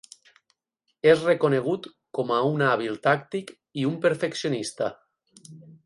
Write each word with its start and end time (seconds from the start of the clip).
És 1.11 1.25
reconegut 1.27 1.85
com 2.19 2.33
a 2.37 2.39
un 2.55 2.65
hàbil 2.69 2.99
tàctic 3.07 3.55
i 3.83 3.87
un 3.91 4.01
perfeccionista. 4.07 4.93